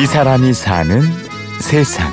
[0.00, 1.02] 이 사람이 사는
[1.60, 2.12] 세상.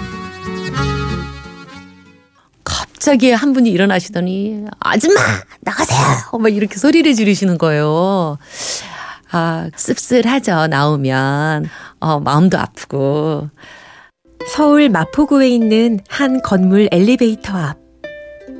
[2.63, 5.21] 갑자기 한 분이 일어나시더니 아줌마
[5.61, 8.39] 나가세요 막 이렇게 소리를 지르시는 거예요.
[9.31, 11.67] 아 씁쓸하죠 나오면
[11.99, 13.49] 어, 마음도 아프고
[14.47, 17.77] 서울 마포구에 있는 한 건물 엘리베이터 앞.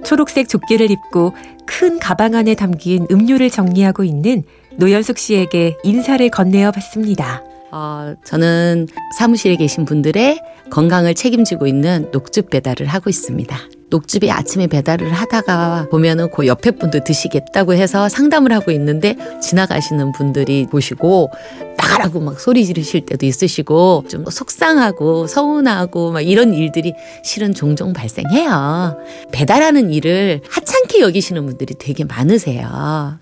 [0.06, 1.34] 초록색 조끼를 입고
[1.66, 4.44] 큰 가방 안에 담긴 음료를 정리하고 있는
[4.78, 7.42] 노현숙 씨에게 인사를 건네어 봤습니다.
[7.78, 10.40] 어, 저는 사무실에 계신 분들의
[10.70, 13.54] 건강을 책임지고 있는 녹즙 배달을 하고 있습니다.
[13.90, 20.66] 녹즙이 아침에 배달을 하다가 보면은 그 옆에 분도 드시겠다고 해서 상담을 하고 있는데 지나가시는 분들이
[20.72, 21.32] 보시고
[21.78, 26.94] 나가라고 막 소리 지르실 때도 있으시고 좀 속상하고 서운하고 막 이런 일들이
[27.26, 28.98] 실은 종종 발생해요.
[29.34, 33.20] 배달하는 일을 하찮게 여기시는 분들이 되게 많으세요.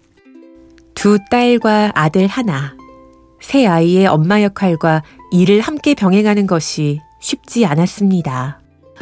[0.94, 2.83] 두 딸과 아들 하나.
[3.54, 8.60] 새 아이의 엄마 역할과 일을 함께 병행하는 것이 쉽지 않았습니다.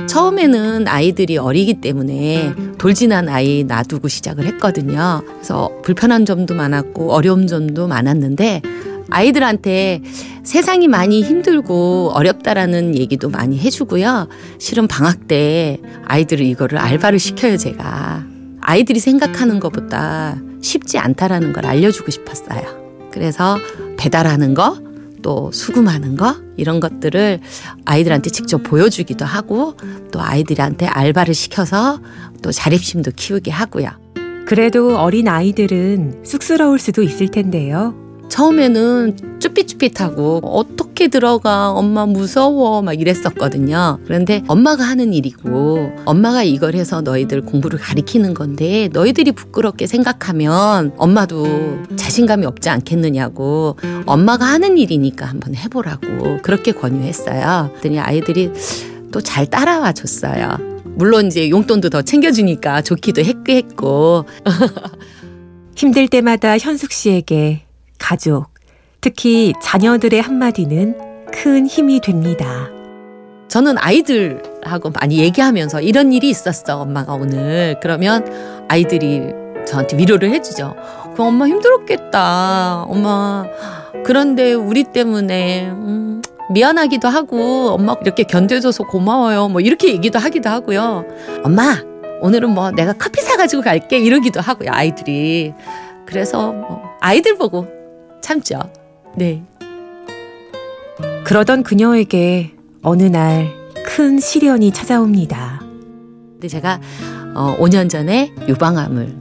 [0.10, 5.22] 처음에는 아이들이 어리기 때문에 돌진한 아이 놔두고 시작을 했거든요.
[5.26, 8.62] 그래서 불편한 점도 많았고 어려운 점도 많았는데
[9.10, 10.02] 아이들한테
[10.44, 14.28] 세상이 많이 힘들고 어렵다라는 얘기도 많이 해주고요.
[14.58, 18.26] 실은 방학 때 아이들을 이거를 알바를 시켜요, 제가.
[18.60, 22.82] 아이들이 생각하는 것보다 쉽지 않다라는 걸 알려주고 싶었어요.
[23.12, 23.58] 그래서
[24.02, 24.82] 배달하는 거,
[25.22, 27.40] 또 수금하는 거 이런 것들을
[27.86, 29.76] 아이들한테 직접 보여주기도 하고
[30.12, 32.00] 또 아이들한테 알바를 시켜서
[32.42, 33.90] 또 자립심도 키우게 하고요.
[34.48, 37.94] 그래도 어린 아이들은 쑥스러울 수도 있을 텐데요.
[38.32, 44.00] 처음에는 쭈삣쭈삣하고 어떻게 들어가 엄마 무서워 막 이랬었거든요.
[44.06, 51.46] 그런데 엄마가 하는 일이고 엄마가 이걸 해서 너희들 공부를 가리키는 건데 너희들이 부끄럽게 생각하면 엄마도
[51.98, 57.70] 자신감이 없지 않겠느냐고 엄마가 하는 일이니까 한번 해보라고 그렇게 권유했어요.
[57.72, 58.52] 그랬더니 아이들이
[59.12, 60.58] 또 잘 따라와 줬어요.
[60.96, 64.24] 물론 이제 용돈도 더 챙겨주니까 좋기도 했고
[65.76, 67.64] 힘들 때마다 현숙 씨에게
[68.02, 68.48] 가족,
[69.00, 70.98] 특히 자녀들의 한마디는
[71.32, 72.70] 큰 힘이 됩니다.
[73.48, 77.80] 저는 아이들하고 많이 얘기하면서 이런 일이 있었어, 엄마가 오늘.
[77.82, 78.26] 그러면
[78.68, 79.22] 아이들이
[79.68, 80.76] 저한테 위로를 해주죠.
[81.16, 82.84] 그 엄마 힘들었겠다.
[82.84, 83.46] 엄마.
[84.04, 89.48] 그런데 우리 때문에, 음, 미안하기도 하고, 엄마 이렇게 견뎌줘서 고마워요.
[89.50, 91.06] 뭐 이렇게 얘기도 하기도 하고요.
[91.44, 91.78] 엄마,
[92.22, 94.00] 오늘은 뭐 내가 커피 사가지고 갈게.
[94.00, 95.54] 이러기도 하고요, 아이들이.
[96.06, 97.81] 그래서 뭐 아이들 보고
[98.22, 98.60] 참죠.
[99.16, 99.44] 네.
[101.24, 102.52] 그러던 그녀에게
[102.82, 103.62] 어느 날
[103.94, 105.60] 큰 시련이 찾아옵니다.
[106.32, 106.80] 근데 제가
[107.36, 109.16] 어, 5년 전에 유방암을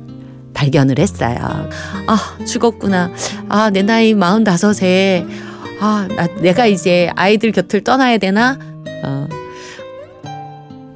[0.55, 1.69] 발견을 했어요.
[2.07, 3.11] 아, 죽었구나.
[3.49, 5.27] 아, 내 나이 45세.
[5.81, 8.59] 아, 나, 내가 이제 아이들 곁을 떠나야 되나?
[9.05, 9.29] 어.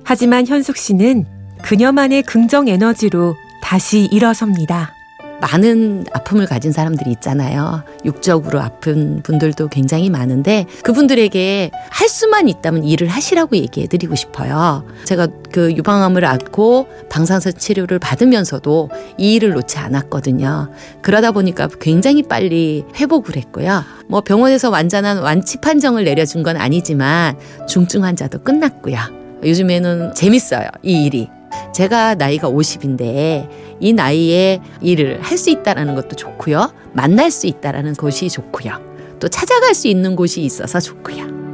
[0.05, 1.27] 하지만 현숙 씨는
[1.63, 4.94] 그녀만의 긍정 에너지로 다시 일어섭니다.
[5.41, 7.83] 많은 아픔을 가진 사람들이 있잖아요.
[8.05, 14.85] 육적으로 아픈 분들도 굉장히 많은데 그분들에게 할 수만 있다면 일을 하시라고 얘기해 드리고 싶어요.
[15.05, 20.71] 제가 그 유방암을 앓고 방사선 치료를 받으면서도 이 일을 놓지 않았거든요.
[21.03, 23.85] 그러다 보니까 굉장히 빨리 회복을 했고요.
[24.09, 27.37] 뭐 병원에서 완전한 완치 판정을 내려준 건 아니지만
[27.69, 28.99] 중증 환자도 끝났고요.
[29.45, 30.69] 요즘에는 재밌어요.
[30.83, 31.29] 이 일이.
[31.73, 33.49] 제가 나이가 50인데
[33.81, 36.73] 이 나이에 일을 할 수 있다라는 것도 좋고요.
[36.93, 38.81] 만날 수 있다라는 것이 좋고요.
[39.21, 41.45] 또 찾아갈 수 있는 곳이 있어서 좋고요.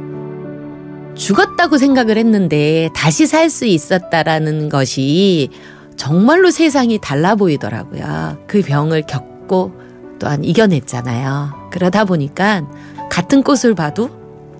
[1.15, 5.49] 죽었다고 생각을 했는데 다시 살 수 있었다라는 것이
[5.97, 8.37] 정말로 세상이 달라 보이더라고요.
[8.47, 9.73] 그 병을 겪고
[10.19, 11.69] 또한 이겨냈잖아요.
[11.71, 12.63] 그러다 보니까
[13.09, 14.09] 같은 꽃을 봐도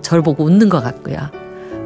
[0.01, 1.17] 절 보고 웃는 것 같고요.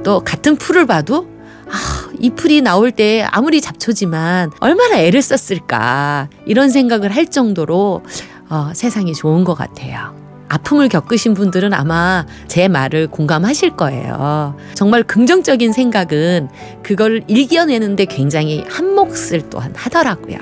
[0.04, 1.28] 또 같은 풀을 봐도
[1.70, 8.04] 아, 이 풀이 나올 때 아무리 잡초지만 얼마나 애를 썼을까 이런 생각을 할 정도로
[8.50, 10.16] 어, 세상이 좋은 것 같아요.
[10.48, 14.56] 아픔을 겪으신 분들은 아마 제 말을 공감하실 거예요.
[14.76, 16.50] 정말 긍정적인 생각은
[16.84, 20.38] 그걸 일겨내는데 굉장히 한 몫을 또한 하더라고요.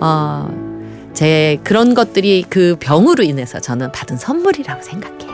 [0.00, 5.33] 어, 제 그런 것들이 그 병으로 인해서 저는 받은 선물이라고 생각해요.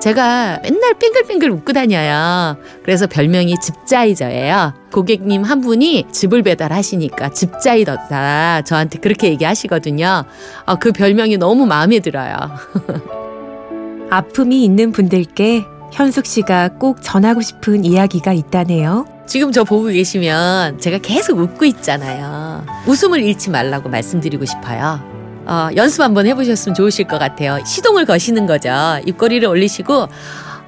[0.00, 2.56] 제가 맨날 빙글빙글 웃고 다녀요.
[2.84, 4.74] 그래서 별명이 집자이저예요.
[4.92, 8.62] 고객님 한 분이 집을 배달하시니까 집자이더다.
[8.62, 10.24] 저한테 그렇게 얘기하시거든요.
[10.66, 12.36] 어, 그 별명이 너무 마음에 들어요.
[14.10, 19.06] 아픔이 있는 분들께 현숙 씨가 꼭 전하고 싶은 이야기가 있다네요.
[19.26, 22.64] 지금 저 보고 계시면 제가 계속 웃고 있잖아요.
[22.86, 25.17] 웃음을 잃지 말라고 말씀드리고 싶어요.
[25.48, 27.58] 어, 연습 한번 해보셨으면 좋으실 것 같아요.
[27.64, 28.70] 시동을 거시는 거죠.
[29.06, 30.08] 입꼬리를 올리시고,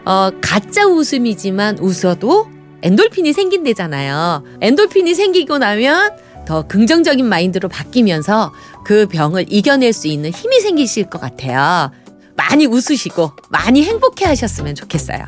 [0.06, 2.48] 어, 가짜 웃음이지만 웃어도
[2.82, 4.42] 엔돌핀이 생긴대잖아요.
[4.62, 6.16] 엔돌핀이 생기고 나면
[6.46, 8.52] 더 긍정적인 마인드로 바뀌면서
[8.84, 11.90] 그 병을 이겨낼 수 있는 힘이 생기실 것 같아요.
[12.34, 15.24] 많이 웃으시고 많이 행복해 하셨으면 좋겠어요.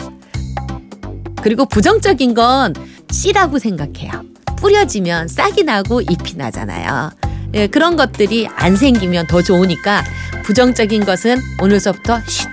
[1.42, 2.74] 그리고 부정적인 건
[3.10, 4.24] 씨라고 생각해요.
[4.56, 7.10] 뿌려지면 싹이 나고 잎이 나잖아요.
[7.54, 10.04] 예, 그런 것들이 안 생기면 더 좋으니까
[10.44, 12.48] 부정적인 것은 오늘서부터 쉿,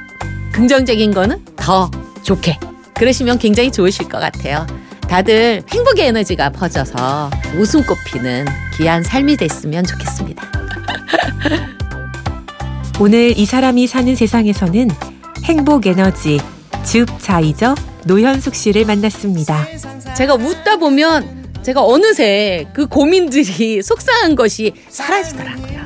[0.52, 1.90] 긍정적인 거는 더
[2.24, 2.60] 좋게.
[2.96, 4.68] 그러시면 굉장히 좋으실 것 같아요.
[5.08, 8.46] 다들 행복의 에너지가 퍼져서 웃음꽃 피는
[8.78, 10.44] 귀한 삶이 됐으면 좋겠습니다.
[13.00, 14.90] 오늘 이 사람이 사는 세상에서는
[15.46, 16.40] 행복 에너지
[16.84, 17.76] 즙자이저
[18.06, 19.66] 노현숙 씨를 만났습니다.
[20.16, 25.80] 제가 웃다 보면 제가 어느새 그 고민들이 속상한 것이 사라지더라고요.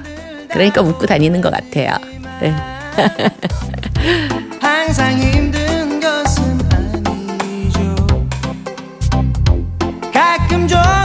[0.49, 1.97] 그러니까 웃고 다니는 것 같아요.
[2.41, 2.53] 네.
[4.61, 7.95] 항상 힘든 것은 아니죠
[10.13, 11.02] 가끔 좋은